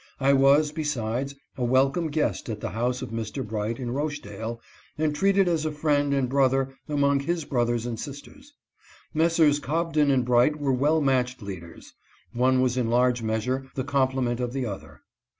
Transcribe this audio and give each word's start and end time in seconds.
I 0.19 0.33
was, 0.33 0.71
besides, 0.71 1.35
a 1.59 1.63
welcome 1.63 2.07
guest 2.07 2.49
at 2.49 2.59
the 2.59 2.71
house 2.71 3.03
of 3.03 3.11
Mr. 3.11 3.45
Bright 3.47 3.77
in 3.77 3.91
Rochdale, 3.91 4.59
and 4.97 5.13
treated 5.13 5.47
as 5.47 5.63
a 5.63 5.71
friend 5.71 6.11
and 6.11 6.27
brother 6.27 6.73
among 6.89 7.19
his 7.19 7.45
brothers 7.45 7.85
and 7.85 7.99
sisters. 7.99 8.51
Messrs. 9.13 9.59
Cobden 9.59 10.09
and 10.09 10.25
Bright 10.25 10.55
were 10.55 10.73
well 10.73 11.01
matched 11.01 11.43
leaders. 11.43 11.93
One 12.33 12.61
was 12.61 12.77
in 12.77 12.89
large 12.89 13.21
measure 13.21 13.67
the 13.75 13.83
comple 13.83 13.83
THEIR 13.83 13.83
APPEARANCE 13.83 13.83
AS 13.83 13.85
ORATORS. 13.85 13.91
293 13.93 14.23
ment 14.23 14.39
of 14.41 14.53
the 14.53 14.65
other. 14.65 15.01